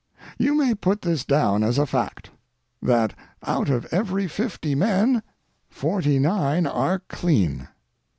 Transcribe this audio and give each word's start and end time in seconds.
You 0.39 0.55
may 0.55 0.73
put 0.73 1.03
this 1.03 1.23
down 1.23 1.63
as 1.63 1.77
a 1.77 1.85
fact: 1.85 2.31
that 2.81 3.13
out 3.43 3.69
of 3.69 3.85
every 3.91 4.27
fifty 4.27 4.73
men, 4.73 5.21
forty 5.69 6.17
nine 6.17 6.65
are 6.65 6.97
clean. 7.07 7.67